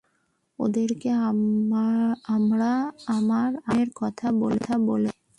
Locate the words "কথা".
3.95-4.27